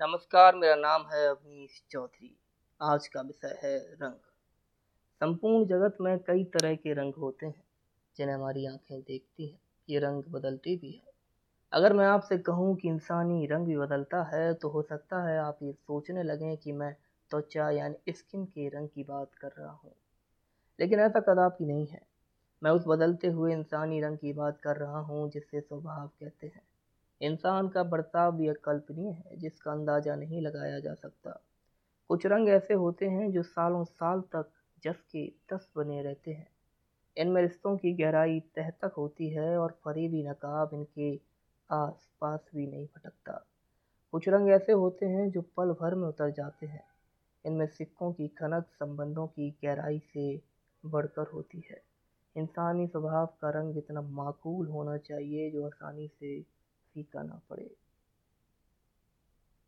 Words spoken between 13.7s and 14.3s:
बदलता